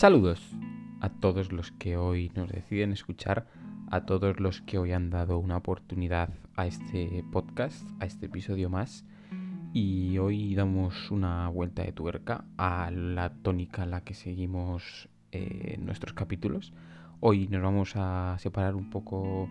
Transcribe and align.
Saludos 0.00 0.40
a 1.02 1.10
todos 1.10 1.52
los 1.52 1.72
que 1.72 1.98
hoy 1.98 2.32
nos 2.34 2.48
deciden 2.48 2.92
escuchar, 2.92 3.46
a 3.90 4.06
todos 4.06 4.40
los 4.40 4.62
que 4.62 4.78
hoy 4.78 4.92
han 4.92 5.10
dado 5.10 5.36
una 5.36 5.58
oportunidad 5.58 6.30
a 6.56 6.66
este 6.66 7.22
podcast, 7.30 7.86
a 8.00 8.06
este 8.06 8.24
episodio 8.24 8.70
más. 8.70 9.04
Y 9.74 10.16
hoy 10.16 10.54
damos 10.54 11.10
una 11.10 11.50
vuelta 11.50 11.82
de 11.82 11.92
tuerca 11.92 12.46
a 12.56 12.90
la 12.90 13.34
tónica 13.42 13.82
en 13.82 13.90
la 13.90 14.00
que 14.00 14.14
seguimos 14.14 15.10
eh, 15.32 15.76
nuestros 15.78 16.14
capítulos. 16.14 16.72
Hoy 17.20 17.48
nos 17.48 17.60
vamos 17.60 17.92
a 17.94 18.36
separar 18.38 18.76
un 18.76 18.88
poco 18.88 19.50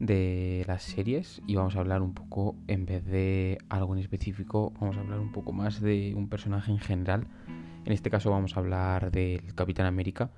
de 0.00 0.64
las 0.66 0.82
series 0.82 1.42
y 1.46 1.54
vamos 1.54 1.76
a 1.76 1.78
hablar 1.78 2.02
un 2.02 2.12
poco, 2.12 2.56
en 2.66 2.86
vez 2.86 3.04
de 3.04 3.58
algo 3.68 3.94
en 3.94 4.00
específico, 4.00 4.72
vamos 4.80 4.96
a 4.96 5.00
hablar 5.02 5.20
un 5.20 5.30
poco 5.30 5.52
más 5.52 5.80
de 5.80 6.12
un 6.16 6.28
personaje 6.28 6.72
en 6.72 6.80
general. 6.80 7.28
En 7.84 7.92
este 7.92 8.10
caso 8.10 8.30
vamos 8.30 8.56
a 8.56 8.60
hablar 8.60 9.10
del 9.10 9.54
Capitán 9.54 9.86
América, 9.86 10.30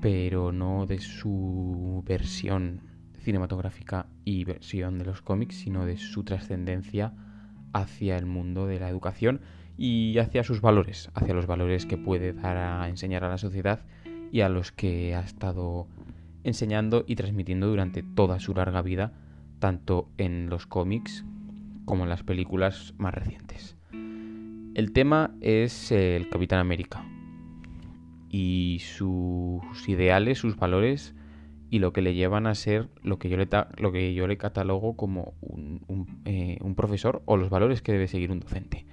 pero 0.00 0.52
no 0.52 0.86
de 0.86 1.00
su 1.00 2.04
versión 2.06 2.82
cinematográfica 3.18 4.06
y 4.24 4.44
versión 4.44 4.98
de 4.98 5.06
los 5.06 5.20
cómics, 5.20 5.56
sino 5.56 5.86
de 5.86 5.96
su 5.96 6.22
trascendencia 6.22 7.12
hacia 7.72 8.16
el 8.16 8.26
mundo 8.26 8.66
de 8.66 8.78
la 8.78 8.88
educación 8.88 9.40
y 9.76 10.18
hacia 10.18 10.44
sus 10.44 10.60
valores, 10.60 11.10
hacia 11.14 11.34
los 11.34 11.46
valores 11.46 11.84
que 11.84 11.98
puede 11.98 12.32
dar 12.32 12.56
a 12.56 12.88
enseñar 12.88 13.24
a 13.24 13.28
la 13.28 13.38
sociedad 13.38 13.80
y 14.30 14.42
a 14.42 14.48
los 14.48 14.70
que 14.70 15.16
ha 15.16 15.20
estado 15.20 15.88
enseñando 16.44 17.04
y 17.08 17.16
transmitiendo 17.16 17.66
durante 17.66 18.04
toda 18.04 18.38
su 18.38 18.54
larga 18.54 18.82
vida, 18.82 19.12
tanto 19.58 20.08
en 20.16 20.48
los 20.48 20.66
cómics 20.66 21.24
como 21.86 22.04
en 22.04 22.10
las 22.10 22.22
películas 22.22 22.94
más 22.98 23.14
recientes. 23.14 23.76
El 24.74 24.92
tema 24.92 25.36
es 25.40 25.92
el 25.92 26.28
Capitán 26.28 26.58
América 26.58 27.04
y 28.28 28.80
sus 28.80 29.88
ideales, 29.88 30.38
sus 30.38 30.56
valores 30.56 31.14
y 31.70 31.78
lo 31.78 31.92
que 31.92 32.02
le 32.02 32.14
llevan 32.14 32.48
a 32.48 32.56
ser 32.56 32.88
lo 33.02 33.20
que 33.20 33.28
yo 33.28 33.36
le, 34.26 34.36
catalogo 34.36 34.96
como 34.96 35.34
un, 35.40 36.22
eh, 36.24 36.58
un, 36.60 36.74
profesor 36.74 37.22
o 37.24 37.36
los 37.36 37.50
valores 37.50 37.82
que 37.82 37.92
debe 37.92 38.08
seguir 38.08 38.32
un 38.32 38.40
docente. 38.40 38.84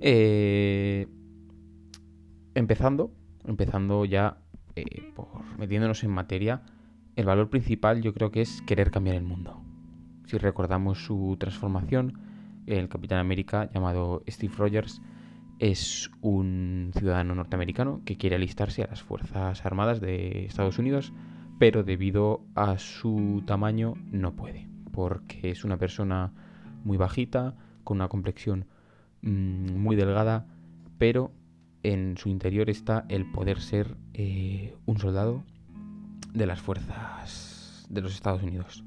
Eh, 0.00 1.06
empezando, 2.56 3.12
empezando 3.44 4.04
ya 4.04 4.38
eh, 4.74 5.12
por 5.14 5.28
metiéndonos 5.56 6.02
en 6.02 6.10
materia, 6.10 6.62
el 7.14 7.26
valor 7.26 7.48
principal 7.48 8.02
yo 8.02 8.12
creo 8.12 8.32
que 8.32 8.40
es 8.40 8.60
querer 8.62 8.90
cambiar 8.90 9.14
el 9.14 9.22
mundo. 9.22 9.62
Si 10.26 10.36
recordamos 10.36 11.04
su 11.04 11.36
transformación, 11.38 12.29
el 12.66 12.88
Capitán 12.88 13.18
América 13.18 13.70
llamado 13.72 14.22
Steve 14.28 14.54
Rogers 14.56 15.00
es 15.58 16.10
un 16.22 16.90
ciudadano 16.96 17.34
norteamericano 17.34 18.00
que 18.04 18.16
quiere 18.16 18.36
alistarse 18.36 18.82
a 18.82 18.86
las 18.86 19.02
Fuerzas 19.02 19.64
Armadas 19.66 20.00
de 20.00 20.46
Estados 20.46 20.78
Unidos, 20.78 21.12
pero 21.58 21.82
debido 21.82 22.46
a 22.54 22.78
su 22.78 23.42
tamaño 23.46 23.94
no 24.10 24.34
puede, 24.34 24.68
porque 24.90 25.50
es 25.50 25.64
una 25.64 25.76
persona 25.76 26.32
muy 26.82 26.96
bajita, 26.96 27.54
con 27.84 27.98
una 27.98 28.08
complexión 28.08 28.66
mm, 29.20 29.76
muy 29.76 29.96
delgada, 29.96 30.46
pero 30.96 31.32
en 31.82 32.16
su 32.16 32.30
interior 32.30 32.70
está 32.70 33.04
el 33.08 33.30
poder 33.30 33.60
ser 33.60 33.96
eh, 34.14 34.74
un 34.86 34.98
soldado 34.98 35.44
de 36.32 36.46
las 36.46 36.60
fuerzas 36.60 37.86
de 37.90 38.00
los 38.00 38.14
Estados 38.14 38.42
Unidos. 38.42 38.84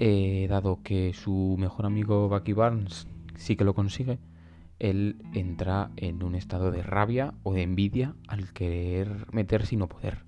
Eh, 0.00 0.46
dado 0.48 0.78
que 0.84 1.12
su 1.12 1.56
mejor 1.58 1.84
amigo 1.84 2.28
Bucky 2.28 2.52
Barnes 2.52 3.08
sí 3.34 3.56
que 3.56 3.64
lo 3.64 3.74
consigue, 3.74 4.20
él 4.78 5.16
entra 5.34 5.90
en 5.96 6.22
un 6.22 6.36
estado 6.36 6.70
de 6.70 6.84
rabia 6.84 7.34
o 7.42 7.52
de 7.52 7.62
envidia 7.62 8.14
al 8.28 8.52
querer 8.52 9.26
meterse 9.32 9.74
y 9.74 9.78
no 9.78 9.88
poder. 9.88 10.18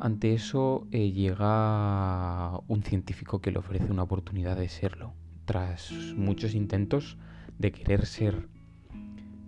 Ante 0.00 0.32
eso 0.32 0.86
eh, 0.92 1.12
llega 1.12 2.58
un 2.68 2.82
científico 2.82 3.42
que 3.42 3.50
le 3.50 3.58
ofrece 3.58 3.90
una 3.90 4.04
oportunidad 4.04 4.56
de 4.56 4.70
serlo. 4.70 5.12
Tras 5.44 5.92
muchos 6.16 6.54
intentos 6.54 7.18
de 7.58 7.72
querer 7.72 8.06
ser 8.06 8.48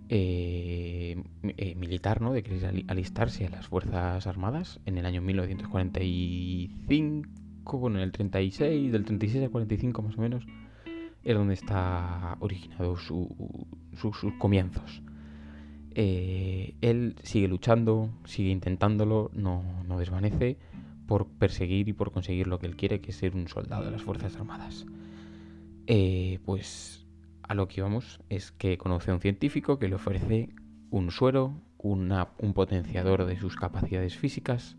eh, 0.09 1.23
militar, 1.75 2.21
¿no? 2.21 2.33
De 2.33 2.43
querer 2.43 2.85
alistarse 2.87 3.47
a 3.47 3.49
las 3.49 3.67
Fuerzas 3.67 4.27
Armadas 4.27 4.79
en 4.85 4.99
el 4.99 5.07
año 5.07 5.23
1945, 5.23 7.42
bueno, 7.63 7.97
en 7.97 8.03
el 8.03 8.11
36, 8.11 8.91
del 8.91 9.05
36 9.05 9.43
al 9.43 9.51
45 9.51 10.01
más 10.01 10.17
o 10.17 10.21
menos, 10.21 10.45
es 11.23 11.35
donde 11.35 11.53
está 11.53 12.37
originado 12.39 12.97
sus 12.97 14.33
comienzos. 14.37 15.01
Eh, 15.95 16.75
él 16.81 17.15
sigue 17.23 17.47
luchando, 17.47 18.09
sigue 18.25 18.49
intentándolo, 18.49 19.29
no, 19.33 19.63
no, 19.87 19.99
desvanece 19.99 20.57
por 21.07 21.27
perseguir 21.27 21.89
y 21.89 21.93
por 21.93 22.11
conseguir 22.11 22.47
lo 22.47 22.59
que 22.59 22.67
él 22.67 22.75
quiere, 22.75 22.99
que 22.99 23.11
es 23.11 23.17
ser 23.17 23.35
un 23.35 23.47
soldado 23.47 23.85
de 23.85 23.91
las 23.91 24.01
Fuerzas 24.01 24.35
Armadas. 24.35 24.85
pues 26.45 27.05
a 27.43 27.53
lo 27.53 27.67
que 27.67 27.81
vamos 27.81 28.21
es 28.29 28.51
que 28.51 28.77
conoce 28.77 29.11
a 29.11 29.13
un 29.13 29.19
científico 29.19 29.77
que 29.77 29.87
le 29.87 29.95
ofrece 29.95 30.49
un 30.89 31.11
suero, 31.11 31.61
un 31.77 32.53
potenciador 32.53 33.25
de 33.25 33.37
sus 33.37 33.55
capacidades 33.55 34.15
físicas, 34.15 34.77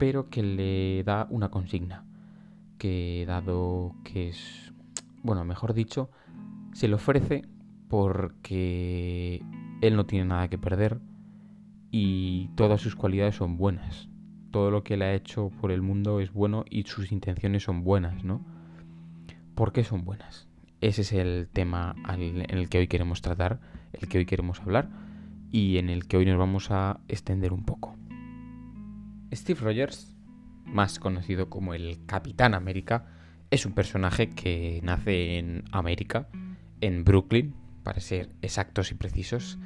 pero 0.00 0.30
que 0.30 0.42
le 0.42 1.04
da 1.04 1.26
una 1.28 1.50
consigna, 1.50 2.06
que 2.78 3.24
dado 3.28 3.94
que 4.02 4.30
es, 4.30 4.72
bueno, 5.22 5.44
mejor 5.44 5.74
dicho, 5.74 6.10
se 6.72 6.88
le 6.88 6.94
ofrece 6.94 7.42
porque 7.86 9.44
él 9.82 9.96
no 9.96 10.06
tiene 10.06 10.24
nada 10.24 10.48
que 10.48 10.56
perder 10.56 11.00
y 11.90 12.48
todas 12.54 12.80
sus 12.80 12.96
cualidades 12.96 13.34
son 13.34 13.58
buenas. 13.58 14.08
Todo 14.50 14.70
lo 14.70 14.84
que 14.84 14.94
él 14.94 15.02
ha 15.02 15.12
hecho 15.12 15.50
por 15.60 15.70
el 15.70 15.82
mundo 15.82 16.20
es 16.20 16.32
bueno 16.32 16.64
y 16.70 16.84
sus 16.84 17.12
intenciones 17.12 17.64
son 17.64 17.84
buenas, 17.84 18.24
¿no? 18.24 18.42
¿Por 19.54 19.74
qué 19.74 19.84
son 19.84 20.06
buenas? 20.06 20.48
Ese 20.80 21.02
es 21.02 21.12
el 21.12 21.46
tema 21.52 21.94
en 22.08 22.46
el 22.48 22.70
que 22.70 22.78
hoy 22.78 22.86
queremos 22.86 23.20
tratar, 23.20 23.60
el 23.92 24.08
que 24.08 24.16
hoy 24.16 24.24
queremos 24.24 24.60
hablar 24.60 24.88
y 25.50 25.76
en 25.76 25.90
el 25.90 26.08
que 26.08 26.16
hoy 26.16 26.24
nos 26.24 26.38
vamos 26.38 26.70
a 26.70 27.00
extender 27.06 27.52
un 27.52 27.66
poco. 27.66 28.00
Steve 29.32 29.60
Rogers, 29.60 30.16
más 30.64 30.98
conocido 30.98 31.48
como 31.48 31.74
el 31.74 32.04
Capitán 32.06 32.54
América, 32.54 33.06
es 33.50 33.66
un 33.66 33.72
personaje 33.72 34.30
que 34.30 34.80
nace 34.82 35.38
en 35.38 35.64
América, 35.72 36.28
en 36.80 37.04
Brooklyn, 37.04 37.54
para 37.82 38.00
ser 38.00 38.30
exactos 38.42 38.90
y 38.90 38.94
precisos, 38.94 39.58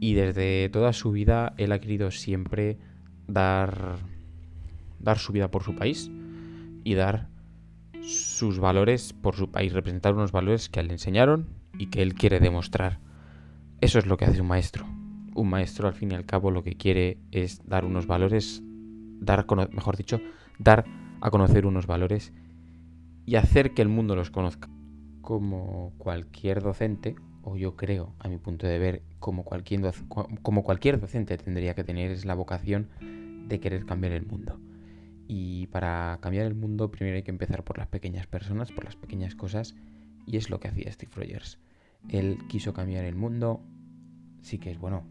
y 0.00 0.14
desde 0.14 0.68
toda 0.70 0.92
su 0.92 1.12
vida 1.12 1.54
él 1.58 1.72
ha 1.72 1.80
querido 1.80 2.10
siempre 2.10 2.78
dar, 3.26 3.96
dar 4.98 5.18
su 5.18 5.32
vida 5.32 5.50
por 5.50 5.62
su 5.62 5.74
país 5.74 6.10
y 6.84 6.94
dar 6.94 7.28
sus 8.02 8.58
valores 8.58 9.12
por 9.12 9.36
su 9.36 9.50
país, 9.50 9.72
representar 9.72 10.14
unos 10.14 10.32
valores 10.32 10.68
que 10.68 10.82
le 10.82 10.92
enseñaron 10.92 11.48
y 11.78 11.86
que 11.86 12.02
él 12.02 12.14
quiere 12.14 12.40
demostrar. 12.40 12.98
Eso 13.80 13.98
es 13.98 14.06
lo 14.06 14.16
que 14.16 14.24
hace 14.24 14.40
un 14.40 14.48
maestro. 14.48 14.86
Un 15.34 15.48
maestro 15.48 15.86
al 15.86 15.94
fin 15.94 16.12
y 16.12 16.14
al 16.14 16.26
cabo 16.26 16.50
lo 16.50 16.62
que 16.62 16.74
quiere 16.74 17.18
es 17.30 17.66
dar 17.66 17.84
unos 17.84 18.06
valores, 18.06 18.62
dar, 19.20 19.46
mejor 19.72 19.96
dicho, 19.96 20.20
dar 20.58 20.84
a 21.20 21.30
conocer 21.30 21.66
unos 21.66 21.86
valores 21.86 22.32
y 23.26 23.36
hacer 23.36 23.74
que 23.74 23.82
el 23.82 23.88
mundo 23.88 24.16
los 24.16 24.30
conozca. 24.30 24.68
Como 25.20 25.92
cualquier 25.98 26.62
docente, 26.62 27.14
o 27.42 27.56
yo 27.56 27.76
creo, 27.76 28.14
a 28.18 28.28
mi 28.28 28.38
punto 28.38 28.66
de 28.66 28.78
ver, 28.78 29.02
como 29.18 29.44
cualquier, 29.44 29.92
como 30.42 30.64
cualquier 30.64 30.98
docente 30.98 31.36
tendría 31.36 31.74
que 31.74 31.84
tener 31.84 32.10
es 32.10 32.24
la 32.24 32.34
vocación 32.34 32.88
de 33.46 33.60
querer 33.60 33.84
cambiar 33.84 34.12
el 34.12 34.26
mundo. 34.26 34.58
Y 35.28 35.68
para 35.68 36.18
cambiar 36.20 36.46
el 36.46 36.54
mundo 36.54 36.90
primero 36.90 37.16
hay 37.16 37.22
que 37.22 37.30
empezar 37.30 37.62
por 37.62 37.78
las 37.78 37.86
pequeñas 37.86 38.26
personas, 38.26 38.72
por 38.72 38.84
las 38.84 38.96
pequeñas 38.96 39.36
cosas. 39.36 39.76
Y 40.26 40.36
es 40.36 40.50
lo 40.50 40.58
que 40.58 40.68
hacía 40.68 40.90
Steve 40.90 41.12
Rogers. 41.14 41.58
Él 42.08 42.38
quiso 42.48 42.72
cambiar 42.72 43.04
el 43.04 43.14
mundo. 43.14 43.60
Sí 44.42 44.58
que 44.58 44.72
es 44.72 44.78
bueno. 44.78 45.04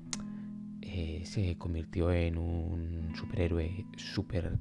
Eh, 0.81 1.23
se 1.25 1.57
convirtió 1.57 2.11
en 2.11 2.37
un 2.37 3.13
superhéroe 3.15 3.85
súper 3.97 4.59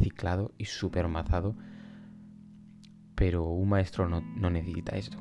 ciclado 0.00 0.52
y 0.58 0.66
súper 0.66 1.08
mazado. 1.08 1.56
Pero 3.14 3.44
un 3.44 3.68
maestro 3.68 4.08
no, 4.08 4.50
necesita 4.50 4.96
esto. 4.96 5.18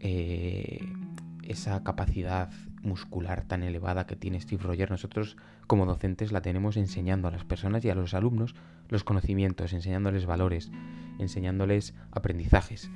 Eh, 0.00 0.80
esa 1.42 1.82
capacidad 1.82 2.50
muscular 2.82 3.44
tan 3.44 3.62
elevada 3.62 4.06
que 4.06 4.16
tiene 4.16 4.40
Steve 4.40 4.62
Rogers, 4.62 4.90
nosotros 4.90 5.36
como 5.66 5.86
docentes 5.86 6.32
la 6.32 6.42
tenemos 6.42 6.76
enseñando 6.76 7.28
a 7.28 7.30
las 7.30 7.44
personas 7.44 7.84
y 7.84 7.90
a 7.90 7.94
los 7.94 8.14
alumnos 8.14 8.54
los 8.88 9.04
conocimientos, 9.04 9.72
enseñándoles 9.72 10.26
valores, 10.26 10.70
enseñándoles 11.18 11.94
aprendizajes. 12.10 12.90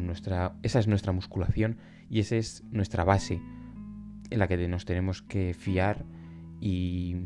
nuestra, 0.00 0.56
esa 0.62 0.78
es 0.78 0.88
nuestra 0.88 1.12
musculación 1.12 1.78
y 2.10 2.20
esa 2.20 2.36
es 2.36 2.64
nuestra 2.70 3.04
base 3.04 3.40
en 4.34 4.40
la 4.40 4.48
que 4.48 4.68
nos 4.68 4.84
tenemos 4.84 5.22
que 5.22 5.54
fiar 5.54 6.04
y, 6.60 7.16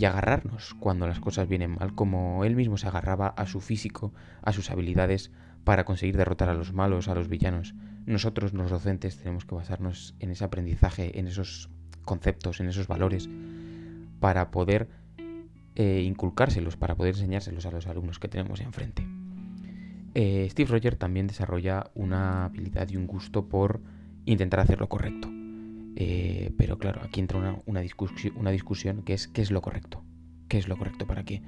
agarrarnos 0.00 0.74
cuando 0.74 1.08
las 1.08 1.18
cosas 1.18 1.48
vienen 1.48 1.72
mal, 1.72 1.92
como 1.92 2.44
él 2.44 2.54
mismo 2.54 2.76
se 2.76 2.86
agarraba 2.86 3.26
a 3.26 3.46
su 3.46 3.60
físico, 3.60 4.14
a 4.42 4.52
sus 4.52 4.70
habilidades 4.70 5.32
para 5.64 5.84
conseguir 5.84 6.16
derrotar 6.16 6.48
a 6.48 6.54
los 6.54 6.72
malos, 6.72 7.08
a 7.08 7.16
los 7.16 7.28
villanos. 7.28 7.74
Nosotros, 8.06 8.52
los 8.52 8.70
docentes, 8.70 9.18
tenemos 9.18 9.44
que 9.44 9.56
basarnos 9.56 10.14
en 10.20 10.30
ese 10.30 10.44
aprendizaje, 10.44 11.18
en 11.18 11.26
esos 11.26 11.68
conceptos, 12.04 12.60
en 12.60 12.68
esos 12.68 12.86
valores, 12.86 13.28
para 14.20 14.52
poder 14.52 14.88
eh, 15.74 16.02
inculcárselos, 16.06 16.76
para 16.76 16.94
poder 16.94 17.14
enseñárselos 17.16 17.66
a 17.66 17.72
los 17.72 17.88
alumnos 17.88 18.20
que 18.20 18.28
tenemos 18.28 18.60
enfrente. 18.60 19.04
Eh, 20.14 20.46
Steve 20.48 20.70
Rogers 20.70 20.98
también 20.98 21.26
desarrolla 21.26 21.90
una 21.96 22.44
habilidad 22.44 22.88
y 22.88 22.96
un 22.96 23.08
gusto 23.08 23.48
por 23.48 23.80
intentar 24.26 24.60
hacer 24.60 24.78
lo 24.78 24.88
correcto. 24.88 25.28
Eh, 26.00 26.52
pero 26.56 26.78
claro, 26.78 27.02
aquí 27.02 27.18
entra 27.18 27.38
una, 27.38 27.60
una, 27.66 27.80
discusión 28.52 29.02
que 29.02 29.14
es 29.14 29.26
qué 29.26 29.42
es 29.42 29.50
lo 29.50 29.60
correcto. 29.60 30.04
¿Qué 30.48 30.56
es 30.56 30.68
lo 30.68 30.76
correcto 30.76 31.06
para 31.06 31.24
qué? 31.24 31.42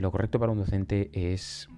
lo 0.00 0.10
correcto 0.10 0.40
para 0.40 0.50
un 0.50 0.58
docente 0.58 1.10
es 1.12 1.68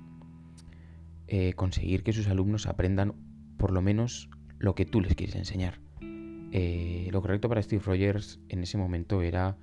conseguir 1.56 2.02
que 2.02 2.12
sus 2.12 2.28
alumnos 2.28 2.66
aprendan 2.66 3.12
por 3.58 3.72
lo 3.72 3.82
menos 3.82 4.30
lo 4.58 4.74
que 4.74 4.86
tú 4.86 5.00
les 5.00 5.14
quieres 5.16 5.34
enseñar. 5.34 5.80
lo 6.00 7.20
correcto 7.20 7.48
para 7.48 7.60
Steve 7.60 7.82
Rogers 7.84 8.40
en 8.48 8.62
ese 8.62 8.78
momento 8.78 9.20
era 9.20 9.58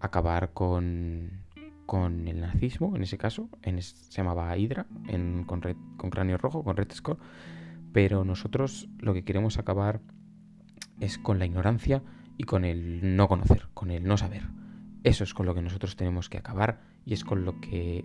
acabar 0.00 0.52
con, 0.52 1.44
con 1.90 2.26
el 2.26 2.40
nazismo, 2.40 2.96
en 2.96 3.02
ese 3.02 3.18
caso, 3.18 3.48
se 3.62 4.12
llamaba 4.12 4.56
Hydra, 4.56 4.86
con, 5.44 5.62
con, 5.96 6.10
cráneo 6.10 6.38
rojo, 6.38 6.64
con 6.64 6.76
Red 6.76 6.92
Skull, 6.92 7.18
pero 7.92 8.24
nosotros 8.24 8.88
lo 8.98 9.12
que 9.12 9.24
queremos 9.24 9.58
acabar 9.58 10.00
es 11.00 11.18
con 11.18 11.38
la 11.38 11.46
ignorancia 11.46 12.02
y 12.36 12.44
con 12.44 12.64
el 12.64 13.16
no 13.16 13.28
conocer, 13.28 13.68
con 13.74 13.90
el 13.90 14.04
no 14.04 14.16
saber. 14.16 14.48
Eso 15.02 15.24
es 15.24 15.34
con 15.34 15.46
lo 15.46 15.54
que 15.54 15.62
nosotros 15.62 15.96
tenemos 15.96 16.28
que 16.28 16.38
acabar 16.38 16.80
y 17.04 17.14
es 17.14 17.24
con 17.24 17.44
lo 17.44 17.60
que 17.60 18.04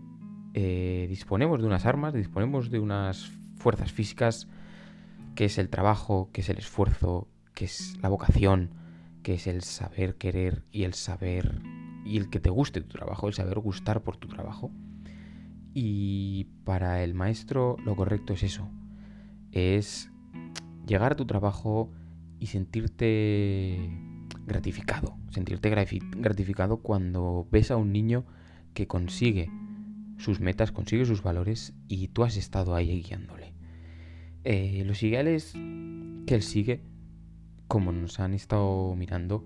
eh, 0.53 1.05
disponemos 1.09 1.61
de 1.61 1.67
unas 1.67 1.85
armas, 1.85 2.13
disponemos 2.13 2.69
de 2.69 2.79
unas 2.79 3.31
fuerzas 3.57 3.91
físicas, 3.91 4.47
que 5.35 5.45
es 5.45 5.57
el 5.57 5.69
trabajo, 5.69 6.29
que 6.31 6.41
es 6.41 6.49
el 6.49 6.57
esfuerzo, 6.57 7.27
que 7.53 7.65
es 7.65 7.97
la 8.01 8.09
vocación, 8.09 8.71
que 9.23 9.33
es 9.33 9.47
el 9.47 9.61
saber 9.63 10.15
querer 10.15 10.63
y 10.71 10.83
el 10.83 10.93
saber 10.93 11.61
y 12.05 12.17
el 12.17 12.29
que 12.29 12.39
te 12.39 12.49
guste 12.49 12.81
tu 12.81 12.87
trabajo, 12.87 13.27
el 13.27 13.33
saber 13.33 13.59
gustar 13.59 14.03
por 14.03 14.17
tu 14.17 14.27
trabajo. 14.27 14.71
Y 15.73 16.45
para 16.63 17.03
el 17.03 17.13
maestro 17.13 17.75
lo 17.83 17.95
correcto 17.95 18.33
es 18.33 18.43
eso, 18.43 18.69
es 19.51 20.09
llegar 20.85 21.13
a 21.13 21.15
tu 21.15 21.25
trabajo 21.25 21.91
y 22.39 22.47
sentirte 22.47 23.89
gratificado, 24.45 25.17
sentirte 25.31 25.69
gratificado 25.69 26.77
cuando 26.77 27.47
ves 27.51 27.71
a 27.71 27.77
un 27.77 27.91
niño 27.91 28.25
que 28.73 28.87
consigue 28.87 29.49
sus 30.17 30.39
metas, 30.39 30.71
consigue 30.71 31.05
sus 31.05 31.23
valores 31.23 31.73
y 31.87 32.07
tú 32.09 32.23
has 32.23 32.37
estado 32.37 32.75
ahí 32.75 33.01
guiándole. 33.01 33.53
Eh, 34.43 34.83
los 34.85 35.01
ideales 35.03 35.53
que 35.53 36.35
él 36.35 36.41
sigue, 36.41 36.81
como 37.67 37.91
nos 37.91 38.19
han 38.19 38.33
estado 38.33 38.95
mirando, 38.95 39.45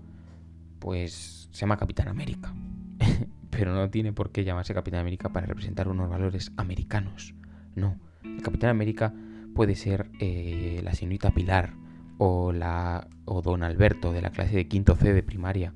pues 0.78 1.48
se 1.50 1.60
llama 1.60 1.76
Capitán 1.76 2.08
América. 2.08 2.54
Pero 3.50 3.74
no 3.74 3.90
tiene 3.90 4.12
por 4.12 4.30
qué 4.30 4.44
llamarse 4.44 4.74
Capitán 4.74 5.00
América 5.00 5.30
para 5.30 5.46
representar 5.46 5.88
unos 5.88 6.08
valores 6.08 6.52
americanos. 6.56 7.34
No. 7.74 7.96
El 8.22 8.42
Capitán 8.42 8.70
América 8.70 9.14
puede 9.54 9.74
ser 9.74 10.10
eh, 10.20 10.80
la 10.84 10.92
señorita 10.94 11.30
Pilar 11.30 11.74
o, 12.22 12.52
la, 12.52 13.08
o 13.24 13.40
Don 13.40 13.62
Alberto 13.62 14.12
de 14.12 14.20
la 14.20 14.30
clase 14.30 14.54
de 14.54 14.68
quinto 14.68 14.94
C 14.94 15.14
de 15.14 15.22
primaria. 15.22 15.72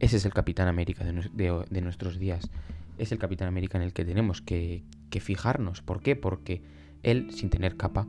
Ese 0.00 0.16
es 0.16 0.24
el 0.24 0.32
Capitán 0.32 0.66
América 0.66 1.04
de, 1.04 1.82
nuestros 1.82 2.18
días. 2.18 2.50
Es 2.96 3.12
el 3.12 3.18
Capitán 3.18 3.46
América 3.46 3.76
en 3.76 3.84
el 3.84 3.92
que 3.92 4.06
tenemos 4.06 4.40
que, 4.40 4.84
que 5.10 5.20
fijarnos. 5.20 5.82
¿Por 5.82 6.02
qué? 6.02 6.16
Porque 6.16 6.62
él, 7.02 7.30
sin 7.30 7.50
tener 7.50 7.76
capa, 7.76 8.08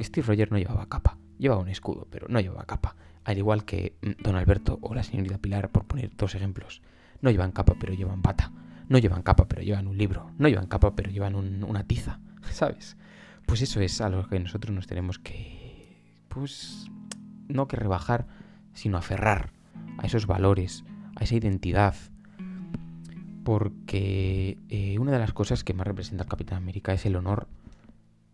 Steve 0.00 0.26
Rogers 0.26 0.52
no 0.52 0.58
llevaba 0.58 0.88
capa. 0.88 1.18
Llevaba 1.36 1.60
un 1.60 1.68
escudo, 1.68 2.06
pero 2.10 2.28
no 2.28 2.40
llevaba 2.40 2.64
capa 2.64 2.94
al 3.26 3.38
igual 3.38 3.64
que 3.64 3.96
mm, 4.02 4.22
don 4.22 4.36
Alberto 4.36 4.78
o 4.82 4.94
la 4.94 5.02
señorita 5.02 5.38
Pilar, 5.38 5.70
por 5.70 5.84
poner 5.84 6.16
dos 6.16 6.36
ejemplos. 6.36 6.80
No 7.20 7.30
llevan 7.30 7.50
capa, 7.50 7.74
pero 7.78 7.92
llevan 7.92 8.22
bata. 8.22 8.52
No 8.88 8.98
llevan 8.98 9.22
capa, 9.22 9.48
pero 9.48 9.62
llevan 9.62 9.88
un 9.88 9.98
libro. 9.98 10.30
No 10.38 10.48
llevan 10.48 10.68
capa, 10.68 10.94
pero 10.94 11.10
llevan 11.10 11.34
una 11.34 11.82
tiza. 11.88 12.20
¿Sabes? 12.52 12.96
Pues 13.44 13.62
eso 13.62 13.80
es 13.80 14.00
a 14.00 14.08
lo 14.08 14.28
que 14.28 14.38
nosotros 14.38 14.72
nos 14.72 14.86
tenemos 14.86 15.18
que... 15.18 16.00
Pues... 16.28 16.88
No 17.48 17.68
que 17.68 17.76
rebajar, 17.76 18.26
sino 18.72 18.98
aferrar 18.98 19.52
a 19.98 20.06
esos 20.06 20.26
valores, 20.26 20.84
a 21.16 21.24
esa 21.24 21.36
identidad. 21.36 21.94
Porque 23.44 24.58
eh, 24.68 24.98
una 24.98 25.12
de 25.12 25.18
las 25.18 25.32
cosas 25.32 25.64
que 25.64 25.74
más 25.74 25.86
representa 25.86 26.24
el 26.24 26.30
Capitán 26.30 26.58
América 26.58 26.92
es 26.92 27.06
el 27.06 27.16
honor 27.16 27.48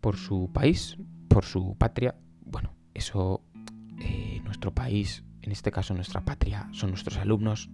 por 0.01 0.17
su 0.17 0.51
país, 0.53 0.97
por 1.29 1.45
su 1.45 1.77
patria. 1.77 2.15
Bueno, 2.45 2.73
eso 2.95 3.43
eh, 4.01 4.41
nuestro 4.45 4.75
país, 4.75 5.23
en 5.43 5.53
este 5.53 5.71
caso 5.71 5.95
nuestra 5.95 6.25
patria, 6.25 6.69
son 6.73 6.91
nuestros 6.91 7.19
alumnos. 7.19 7.71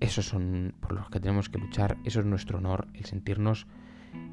Esos 0.00 0.26
son 0.26 0.74
por 0.80 0.92
los 0.92 1.08
que 1.10 1.20
tenemos 1.20 1.48
que 1.48 1.58
luchar. 1.58 1.96
Eso 2.04 2.20
es 2.20 2.26
nuestro 2.26 2.58
honor, 2.58 2.88
el 2.94 3.04
sentirnos 3.04 3.66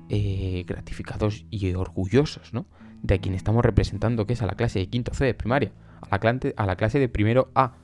eh, 0.09 0.63
gratificados 0.67 1.45
y 1.49 1.73
orgullosos, 1.73 2.53
¿no? 2.53 2.65
De 3.01 3.15
a 3.15 3.17
quien 3.17 3.33
estamos 3.33 3.65
representando, 3.65 4.27
que 4.27 4.33
es 4.33 4.41
a 4.41 4.45
la 4.45 4.55
clase 4.55 4.79
de 4.79 4.87
quinto 4.87 5.13
C 5.13 5.25
de 5.25 5.33
primaria, 5.33 5.71
a 6.09 6.65
la, 6.65 6.75
clase, 6.75 6.99
de 6.99 7.09
primero 7.09 7.51
A. 7.55 7.75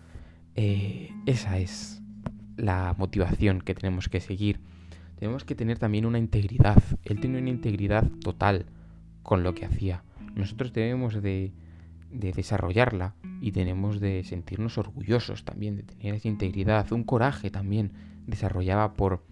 Eh, 0.55 1.11
esa 1.25 1.57
es 1.57 2.01
la 2.57 2.95
motivación 2.97 3.61
que 3.61 3.73
tenemos 3.73 4.09
que 4.09 4.19
seguir. 4.19 4.59
Tenemos 5.17 5.43
que 5.43 5.55
tener 5.55 5.77
también 5.77 6.05
una 6.05 6.17
integridad. 6.17 6.81
Él 7.03 7.19
tiene 7.19 7.39
una 7.39 7.49
integridad 7.49 8.07
total 8.23 8.65
con 9.23 9.43
lo 9.43 9.53
que 9.53 9.65
hacía. 9.65 10.03
Nosotros 10.35 10.73
debemos 10.73 11.21
de 11.21 11.53
de 12.11 12.31
desarrollarla 12.33 13.15
y 13.41 13.51
tenemos 13.51 13.99
de 13.99 14.23
sentirnos 14.23 14.77
orgullosos 14.77 15.45
también 15.45 15.77
de 15.77 15.83
tener 15.83 16.15
esa 16.15 16.27
integridad, 16.27 16.91
un 16.91 17.03
coraje 17.03 17.49
también 17.49 17.93
desarrollada 18.27 18.93
por 18.93 19.23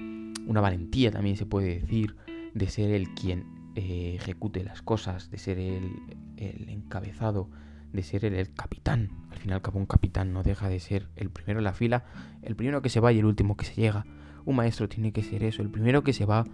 una 0.47 0.61
valentía 0.61 1.11
también 1.11 1.35
se 1.35 1.45
puede 1.45 1.79
decir, 1.79 2.15
de 2.53 2.67
ser 2.69 2.89
el 2.91 3.13
quien 3.13 3.45
eh, 3.75 4.15
ejecute 4.15 4.63
las 4.63 4.81
cosas, 4.81 5.29
de 5.29 5.37
ser 5.37 5.59
el, 5.59 5.91
el 6.37 6.69
encabezado, 6.69 7.49
de 7.91 8.03
ser 8.03 8.25
el, 8.25 8.53
capitán. 8.53 9.09
Al 9.31 9.37
final, 9.37 9.61
cabo, 9.61 9.79
un 9.79 9.85
capitán 9.85 10.33
no 10.33 10.43
deja 10.43 10.69
de 10.69 10.79
ser 10.79 11.07
el 11.15 11.29
primero 11.29 11.59
en 11.59 11.65
la 11.65 11.73
fila, 11.73 12.05
el 12.41 12.55
primero 12.55 12.81
que 12.81 12.89
se 12.89 12.99
va 12.99 13.11
y 13.11 13.19
el 13.19 13.25
último 13.25 13.57
que 13.57 13.65
se 13.65 13.75
llega. 13.75 14.05
Un 14.45 14.55
maestro 14.55 14.89
tiene 14.89 15.11
que 15.11 15.23
ser 15.23 15.43
eso, 15.43 15.61
el 15.61 15.69
primero 15.69 16.03
que 16.03 16.13
se 16.13 16.25
va 16.25 16.45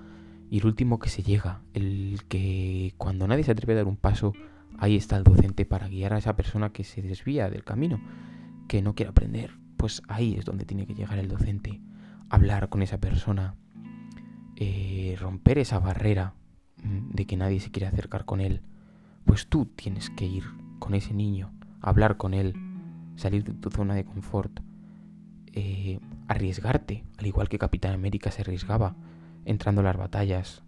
y 0.49 0.59
el 0.59 0.65
último 0.65 0.99
que 0.99 1.09
se 1.09 1.23
llega. 1.23 1.61
El 1.73 2.21
que 2.27 2.93
cuando 2.97 3.27
nadie 3.27 3.43
se 3.43 3.51
atreve 3.51 3.73
a 3.73 3.77
dar 3.77 3.87
un 3.87 3.97
paso, 3.97 4.33
Ahí 4.77 4.95
está 4.95 5.17
el 5.17 5.23
docente 5.23 5.65
para 5.65 5.87
guiar 5.87 6.13
a 6.13 6.17
esa 6.17 6.35
persona 6.35 6.71
que 6.71 6.83
se 6.83 7.01
desvía 7.01 7.49
del 7.49 7.63
camino, 7.63 7.99
que 8.67 8.81
no 8.81 8.93
quiere 8.93 9.09
aprender. 9.09 9.51
Pues 9.77 10.01
ahí 10.07 10.36
es 10.36 10.45
donde 10.45 10.65
tiene 10.65 10.86
que 10.86 10.95
llegar 10.95 11.17
el 11.17 11.29
docente. 11.29 11.81
Hablar 12.29 12.69
con 12.69 12.81
esa 12.81 13.00
persona, 13.00 13.55
eh, 14.57 15.15
romper 15.19 15.60
esa 15.60 15.79
barrera 15.79 16.33
mm, 16.83 17.12
de 17.12 17.25
que 17.25 17.38
nadie 17.38 17.60
se 17.60 17.71
quiere 17.71 17.88
acercar 17.88 18.25
con 18.25 18.41
él. 18.41 18.62
Pues 19.24 19.48
tú 19.48 19.65
tienes 19.65 20.10
que 20.10 20.25
ir 20.25 20.43
con 20.79 20.94
ese 20.94 21.13
niño, 21.13 21.51
hablar 21.82 22.17
con 22.17 22.34
él, 22.34 22.53
salir 23.15 23.44
de 23.44 23.53
tu 23.53 23.70
zona 23.70 23.96
de 23.96 24.05
confort, 24.05 24.60
eh, 25.53 26.00
arriesgarte, 26.27 27.03
al 27.17 27.27
igual 27.27 27.50
que 27.50 27.60
Capitán 27.60 27.94
América 27.94 28.32
se 28.32 28.41
arriesgaba, 28.41 28.96
entrando 29.46 29.82
a 29.82 29.86
las 29.86 29.98
batallas, 29.98 30.63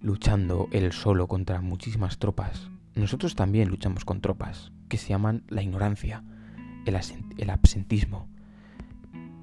luchando 0.00 0.68
él 0.72 0.92
solo 0.92 1.28
contra 1.28 1.60
muchísimas 1.60 2.18
tropas. 2.18 2.70
Nosotros 2.94 3.34
también 3.34 3.68
luchamos 3.68 4.04
con 4.04 4.20
tropas 4.20 4.72
que 4.88 4.98
se 4.98 5.08
llaman 5.08 5.44
la 5.48 5.62
ignorancia, 5.62 6.24
el, 6.84 7.50
absentismo. 7.50 8.28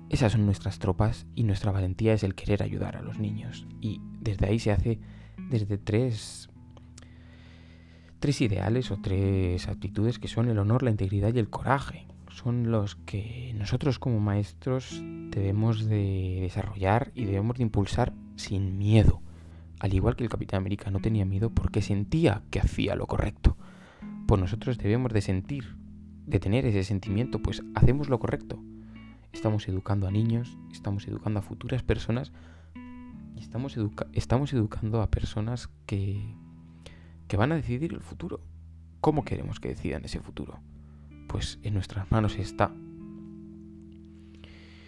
Esas 0.10 0.34
son 0.34 0.46
nuestras 0.46 0.80
tropas 0.80 1.26
y 1.36 1.44
nuestra 1.44 1.72
valentía 1.72 2.14
es 2.14 2.24
el 2.24 2.36
querer 2.36 2.64
ayudar 2.64 2.98
a 2.98 3.02
los 3.02 3.20
niños. 3.20 3.66
Y 3.80 4.02
desde 4.20 4.48
ahí 4.48 4.60
se 4.60 4.72
hace 4.72 5.00
desde 5.50 5.78
tres, 5.78 6.49
tres 8.20 8.42
ideales 8.42 8.92
o 8.92 8.98
tres 8.98 9.68
actitudes 9.68 10.20
que 10.20 10.28
son 10.28 10.50
el 10.50 10.60
honor, 10.60 10.84
la 10.84 10.92
integridad 10.92 11.34
y 11.34 11.40
el 11.40 11.50
coraje. 11.50 12.06
Son 12.32 12.72
los 12.72 12.96
que 12.96 13.54
nosotros 13.58 14.00
como 14.00 14.20
maestros 14.20 15.02
debemos 15.32 15.86
de 15.86 16.40
desarrollar 16.42 17.12
y 17.16 17.26
debemos 17.26 17.58
de 17.58 17.64
impulsar 17.64 18.14
sin 18.36 18.78
miedo 18.78 19.22
al 19.80 19.94
igual 19.94 20.16
que 20.16 20.24
el 20.24 20.30
Capitán 20.30 20.60
América 20.60 20.92
no 20.92 21.00
tenía 21.00 21.26
miedo 21.26 21.50
porque 21.50 21.82
sentía 21.82 22.44
que 22.52 22.60
hacía 22.60 22.96
lo 22.96 23.08
correcto. 23.08 23.58
Pues 24.28 24.40
nosotros 24.40 24.78
debemos 24.78 25.14
de 25.14 25.22
sentir, 25.22 25.76
de 26.28 26.40
tener 26.40 26.66
ese 26.66 26.84
sentimiento, 26.84 27.42
pues 27.42 27.64
hacemos 27.76 28.10
lo 28.10 28.20
correcto. 28.20 28.62
Estamos 29.32 29.68
educando 29.68 30.08
a 30.08 30.12
niños, 30.12 30.58
estamos 30.72 31.08
educando 31.08 31.40
a 31.40 31.44
futuras 31.44 31.82
personas 31.82 32.34
y 33.36 33.40
estamos, 33.40 33.78
estamos 34.14 34.54
educando 34.54 35.02
a 35.02 35.10
personas 35.10 35.70
que, 35.86 36.36
que 37.30 37.38
van 37.38 37.54
a 37.54 37.56
decidir 37.56 37.94
el 37.94 38.02
futuro. 38.02 38.42
¿Cómo 39.00 39.24
queremos 39.24 39.62
que 39.62 39.70
decidan 39.70 40.04
ese 40.04 40.20
futuro? 40.20 40.60
Pues 41.30 41.60
en 41.64 41.76
nuestras 41.76 42.12
manos 42.12 42.36
está. 42.38 42.74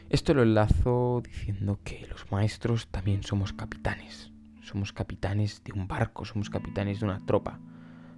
Esto 0.10 0.34
lo 0.34 0.44
enlazo 0.44 1.22
diciendo 1.24 1.80
que 1.86 2.06
los 2.08 2.30
maestros 2.30 2.88
también 2.88 3.24
somos 3.24 3.54
capitanes 3.54 4.32
somos 4.62 4.94
capitanes 4.94 5.64
de 5.66 5.74
un 5.74 5.88
barco, 5.88 6.24
somos 6.24 6.50
capitanes 6.50 7.00
de 7.00 7.06
una 7.06 7.20
tropa, 7.26 7.60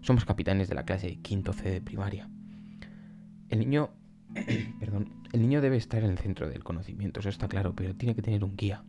somos 0.02 0.24
capitanes 0.24 0.68
de 0.70 0.76
la 0.76 0.86
clase 0.86 1.08
de 1.08 1.16
quinto 1.16 1.52
C 1.52 1.72
de 1.72 1.82
primaria. 1.82 2.30
El 3.50 3.60
niño 3.60 3.92
Perdón. 4.80 5.10
El 5.32 5.42
niño 5.42 5.62
debe 5.62 5.78
estar 5.78 6.04
en 6.04 6.12
el 6.12 6.18
centro 6.18 6.50
del 6.50 6.64
conocimiento, 6.64 7.20
eso 7.20 7.30
está 7.30 7.48
claro, 7.48 7.74
pero 7.76 7.96
tiene 7.96 8.16
que 8.16 8.22
tener 8.22 8.44
un 8.44 8.56
guía. 8.56 8.84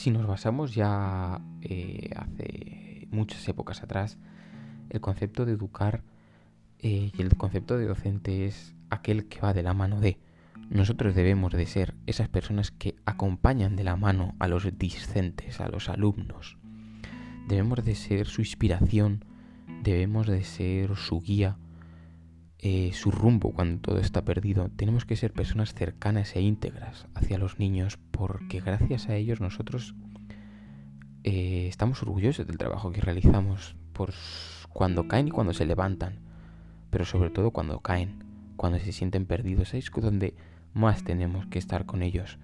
Si 0.00 0.10
nos 0.10 0.26
basamos 0.26 0.74
ya 0.74 1.42
eh, 1.60 2.08
hace 2.16 3.06
muchas 3.10 3.46
épocas 3.46 3.82
atrás, 3.82 4.16
el 4.88 5.02
concepto 5.02 5.44
de 5.44 5.52
educar 5.52 6.02
eh, 6.78 7.12
y 7.14 7.20
el 7.20 7.36
concepto 7.36 7.76
de 7.76 7.84
docente 7.84 8.46
es 8.46 8.74
aquel 8.88 9.26
que 9.26 9.42
va 9.42 9.52
de 9.52 9.62
la 9.62 9.74
mano 9.74 10.00
de. 10.00 10.18
Nosotros 10.70 11.14
debemos 11.14 11.52
de 11.52 11.66
ser 11.66 11.96
esas 12.06 12.30
personas 12.30 12.70
que 12.70 12.96
acompañan 13.04 13.76
de 13.76 13.84
la 13.84 13.96
mano 13.96 14.34
a 14.38 14.48
los 14.48 14.66
discentes, 14.78 15.60
a 15.60 15.68
los 15.68 15.90
alumnos. 15.90 16.56
Debemos 17.46 17.84
de 17.84 17.94
ser 17.94 18.26
su 18.26 18.40
inspiración, 18.40 19.26
debemos 19.82 20.26
de 20.26 20.44
ser 20.44 20.96
su 20.96 21.20
guía, 21.20 21.58
eh, 22.62 22.90
su 22.92 23.10
rumbo 23.10 23.52
cuando 23.52 23.80
todo 23.80 23.98
está 24.00 24.22
perdido. 24.22 24.68
Tenemos 24.76 25.06
que 25.06 25.16
ser 25.16 25.32
personas 25.32 25.72
cercanas 25.72 26.36
e 26.36 26.42
íntegras 26.42 27.06
hacia 27.14 27.38
los 27.38 27.58
niños 27.58 27.98
porque 28.10 28.60
gracias 28.60 29.08
a 29.08 29.16
ellos 29.16 29.40
nosotros 29.40 29.94
eh, 31.24 31.66
estamos 31.68 32.02
orgullosos 32.02 32.46
del 32.46 32.58
trabajo 32.58 32.92
que 32.92 33.00
realizamos 33.00 33.74
por 33.94 34.12
cuando 34.68 35.08
caen 35.08 35.28
y 35.28 35.30
cuando 35.30 35.54
se 35.54 35.64
levantan, 35.64 36.18
pero 36.90 37.06
sobre 37.06 37.30
todo 37.30 37.50
cuando 37.50 37.80
caen, 37.80 38.24
cuando 38.56 38.78
se 38.78 38.92
sienten 38.92 39.24
perdidos. 39.24 39.72
Es 39.72 39.90
donde 39.90 40.34
más 40.74 41.02
tenemos 41.02 41.46
que 41.46 41.58
estar 41.58 41.86
con 41.86 42.02
ellos 42.02 42.38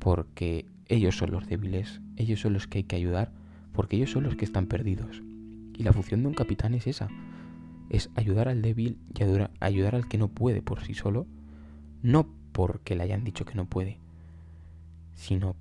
porque 0.00 0.66
ellos 0.88 1.16
son 1.16 1.30
los 1.30 1.46
débiles, 1.46 2.00
ellos 2.16 2.40
son 2.40 2.52
los 2.52 2.66
que 2.66 2.78
hay 2.78 2.84
que 2.84 2.96
ayudar 2.96 3.30
porque 3.72 3.96
ellos 3.96 4.10
son 4.10 4.24
los 4.24 4.34
que 4.34 4.44
están 4.44 4.66
perdidos. 4.66 5.22
Y 5.72 5.84
la 5.84 5.92
función 5.92 6.22
de 6.22 6.28
un 6.28 6.34
capitán 6.34 6.74
es 6.74 6.88
esa, 6.88 7.08
es 7.92 8.10
ayudar 8.16 8.48
al 8.48 8.62
débil 8.62 8.98
y 9.14 9.22
ayudar, 9.22 9.94
al 9.94 10.08
que 10.08 10.16
no 10.16 10.28
puede 10.28 10.62
por 10.62 10.82
sí 10.82 10.94
solo, 10.94 11.26
no 12.02 12.26
porque 12.52 12.96
le 12.96 13.02
hayan 13.04 13.22
dicho 13.22 13.44
que 13.44 13.54
no 13.54 13.66
puede, 13.66 13.98
sino, 15.14 15.56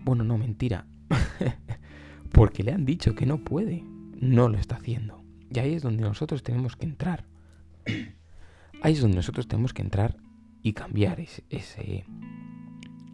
bueno, 0.00 0.22
no, 0.22 0.36
mentira, 0.36 0.86
porque 2.32 2.62
le 2.62 2.72
han 2.72 2.84
dicho 2.84 3.14
que 3.14 3.24
no 3.24 3.38
puede, 3.38 3.82
no 4.20 4.50
lo 4.50 4.58
está 4.58 4.76
haciendo. 4.76 5.24
Y 5.50 5.58
ahí 5.60 5.72
es 5.72 5.82
donde 5.82 6.02
nosotros 6.02 6.42
tenemos 6.42 6.76
que 6.76 6.86
entrar. 6.86 7.24
Ahí 8.84 8.94
es 8.94 9.00
donde 9.00 9.16
nosotros 9.16 9.46
tenemos 9.46 9.72
que 9.72 9.82
entrar 9.82 10.16
y 10.60 10.72
cambiar 10.72 11.20
ese, 11.20 11.44
ese, 11.50 12.04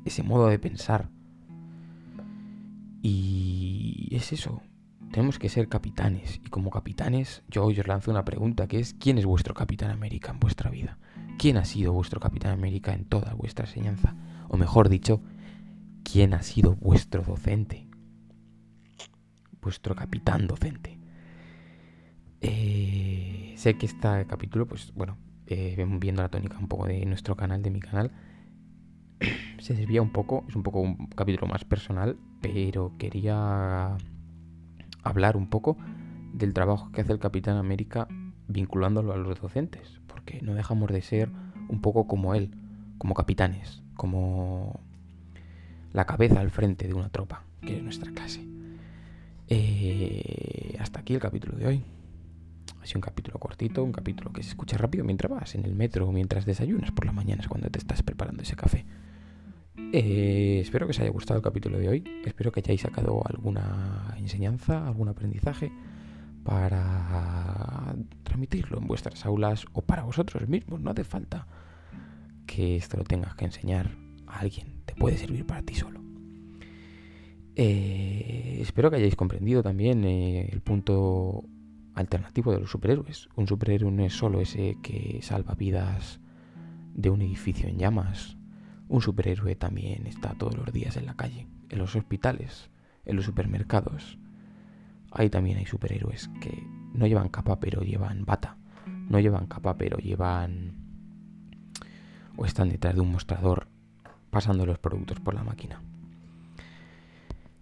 ese 0.06 0.22
modo 0.22 0.48
de 0.48 0.58
pensar. 0.58 1.10
Y 3.02 4.08
es 4.12 4.32
eso, 4.32 4.62
tenemos 5.10 5.38
que 5.38 5.48
ser 5.48 5.68
capitanes. 5.68 6.40
Y 6.44 6.48
como 6.48 6.70
capitanes, 6.70 7.42
yo 7.48 7.64
hoy 7.64 7.78
os 7.78 7.86
lanzo 7.86 8.10
una 8.10 8.24
pregunta 8.24 8.66
que 8.66 8.78
es, 8.78 8.94
¿quién 8.94 9.18
es 9.18 9.26
vuestro 9.26 9.54
Capitán 9.54 9.90
América 9.90 10.32
en 10.32 10.40
vuestra 10.40 10.70
vida? 10.70 10.98
¿Quién 11.38 11.56
ha 11.56 11.64
sido 11.64 11.92
vuestro 11.92 12.20
Capitán 12.20 12.52
América 12.52 12.92
en 12.92 13.04
toda 13.04 13.34
vuestra 13.34 13.66
enseñanza? 13.66 14.14
O 14.48 14.56
mejor 14.56 14.88
dicho, 14.88 15.20
¿quién 16.02 16.34
ha 16.34 16.42
sido 16.42 16.74
vuestro 16.76 17.22
docente? 17.22 17.86
Vuestro 19.60 19.94
capitán 19.94 20.46
docente. 20.46 20.98
Eh, 22.40 23.54
sé 23.56 23.76
que 23.76 23.86
este 23.86 24.26
capítulo, 24.26 24.66
pues 24.66 24.92
bueno, 24.94 25.18
eh, 25.46 25.84
viendo 25.98 26.22
la 26.22 26.28
tónica 26.28 26.58
un 26.58 26.68
poco 26.68 26.86
de 26.86 27.04
nuestro 27.04 27.36
canal, 27.36 27.62
de 27.62 27.70
mi 27.70 27.80
canal, 27.80 28.12
se 29.58 29.74
desvía 29.74 30.00
un 30.00 30.10
poco, 30.10 30.44
es 30.48 30.56
un 30.56 30.62
poco 30.62 30.80
un 30.80 31.08
capítulo 31.08 31.46
más 31.46 31.64
personal, 31.64 32.16
pero 32.40 32.94
quería 32.98 33.96
hablar 35.08 35.36
un 35.36 35.48
poco 35.48 35.76
del 36.32 36.52
trabajo 36.52 36.90
que 36.92 37.00
hace 37.00 37.12
el 37.12 37.18
Capitán 37.18 37.56
América 37.56 38.08
vinculándolo 38.48 39.12
a 39.12 39.16
los 39.16 39.40
docentes, 39.40 40.00
porque 40.06 40.40
no 40.42 40.54
dejamos 40.54 40.90
de 40.90 41.02
ser 41.02 41.30
un 41.68 41.80
poco 41.80 42.06
como 42.06 42.34
él, 42.34 42.50
como 42.98 43.14
capitanes, 43.14 43.82
como 43.94 44.80
la 45.92 46.06
cabeza 46.06 46.40
al 46.40 46.50
frente 46.50 46.86
de 46.86 46.94
una 46.94 47.08
tropa, 47.10 47.42
que 47.60 47.76
es 47.76 47.82
nuestra 47.82 48.10
clase. 48.12 48.44
Eh, 49.48 50.76
hasta 50.80 51.00
aquí 51.00 51.14
el 51.14 51.20
capítulo 51.20 51.56
de 51.56 51.66
hoy. 51.66 51.82
Ha 52.80 52.86
sido 52.86 52.98
un 52.98 53.02
capítulo 53.02 53.38
cortito, 53.38 53.82
un 53.82 53.92
capítulo 53.92 54.32
que 54.32 54.42
se 54.42 54.50
escucha 54.50 54.78
rápido 54.78 55.04
mientras 55.04 55.30
vas 55.30 55.54
en 55.54 55.64
el 55.64 55.74
metro 55.74 56.06
o 56.06 56.12
mientras 56.12 56.46
desayunas 56.46 56.90
por 56.90 57.06
las 57.06 57.14
mañanas 57.14 57.48
cuando 57.48 57.68
te 57.70 57.78
estás 57.78 58.02
preparando 58.02 58.42
ese 58.42 58.56
café. 58.56 58.84
Eh, 59.92 60.58
espero 60.61 60.87
que 60.87 60.90
os 60.90 61.00
haya 61.00 61.11
gustado 61.11 61.38
el 61.38 61.42
capítulo 61.42 61.78
de 61.78 61.88
hoy. 61.88 62.04
Espero 62.25 62.52
que 62.52 62.61
hayáis 62.61 62.82
sacado 62.82 63.23
alguna 63.25 64.14
enseñanza, 64.18 64.87
algún 64.87 65.08
aprendizaje 65.08 65.73
para 66.44 67.94
transmitirlo 68.23 68.78
en 68.78 68.87
vuestras 68.87 69.25
aulas 69.25 69.66
o 69.73 69.82
para 69.82 70.02
vosotros 70.02 70.47
mismos. 70.49 70.80
No 70.80 70.90
hace 70.90 71.04
falta 71.04 71.47
que 72.47 72.76
esto 72.76 72.97
lo 72.97 73.04
tengas 73.04 73.35
que 73.35 73.47
enseñar 73.47 73.90
a 74.26 74.40
alguien. 74.40 74.82
Te 74.85 74.94
puede 74.94 75.16
servir 75.16 75.47
para 75.47 75.62
ti 75.62 75.75
solo. 75.75 76.00
Eh, 77.54 78.58
espero 78.61 78.90
que 78.90 78.97
hayáis 78.97 79.16
comprendido 79.16 79.62
también 79.62 80.04
eh, 80.04 80.49
el 80.52 80.61
punto 80.61 81.44
alternativo 81.94 82.52
de 82.52 82.61
los 82.61 82.70
superhéroes. 82.70 83.28
Un 83.37 83.47
superhéroe 83.49 83.90
no 83.90 84.04
es 84.04 84.12
solo 84.12 84.40
ese 84.40 84.76
que 84.82 85.20
salva 85.23 85.54
vidas 85.54 86.20
de 86.94 87.11
un 87.11 87.23
edificio 87.23 87.68
en 87.68 87.78
llamas 87.78 88.38
un 88.88 89.02
superhéroe 89.02 89.54
también 89.54 90.07
está 90.07 90.35
todos 90.35 90.57
los 90.57 90.73
días 90.73 90.97
en 90.97 91.07
la 91.07 91.14
calle, 91.14 91.47
en 91.68 91.78
los 91.78 91.95
hospitales, 91.95 92.71
en 93.04 93.16
los 93.16 93.25
supermercados. 93.25 94.18
Ahí 95.11 95.30
también 95.30 95.59
hay 95.59 95.66
superhéroes 95.66 96.28
que 96.40 96.66
no 96.95 97.07
llevan 97.07 97.28
capa 97.28 97.61
pero 97.61 97.83
llevan 97.83 98.25
bata. 98.25 98.57
No 99.09 99.21
llevan 99.21 99.47
capa 99.47 99.76
pero 99.76 99.99
llevan... 99.99 100.75
o 102.37 102.45
están 102.45 102.68
detrás 102.68 102.95
de 102.95 103.00
un 103.00 103.12
mostrador 103.12 103.68
pasando 104.30 104.66
los 104.66 104.78
productos 104.78 105.21
por 105.21 105.35
la 105.35 105.45
máquina. 105.45 105.83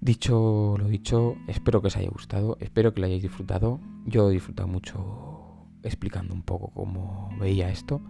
Dicho 0.01 0.77
lo 0.79 0.87
dicho, 0.89 1.37
espero 1.49 1.81
que 1.81 1.89
os 1.89 1.97
haya 1.97 2.11
gustado, 2.11 2.57
espero 2.61 2.95
que 2.95 3.01
lo 3.01 3.07
hayáis 3.07 3.23
disfrutado. 3.23 3.81
Yo 4.05 4.31
he 4.31 4.35
disfrutado 4.35 4.69
mucho 4.69 5.67
explicando 5.83 6.35
un 6.35 6.43
poco 6.43 6.71
cómo 6.75 7.31
veía 7.41 7.71
esto. 7.71 8.01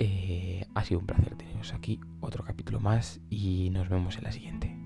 Eh, 0.00 0.64
ha 0.74 0.84
sido 0.84 1.00
un 1.00 1.06
placer 1.06 1.34
teneros 1.36 1.74
aquí, 1.74 2.00
otro 2.20 2.44
capítulo 2.44 2.78
más 2.78 3.20
y 3.30 3.70
nos 3.70 3.88
vemos 3.88 4.16
en 4.16 4.24
la 4.24 4.32
siguiente. 4.32 4.76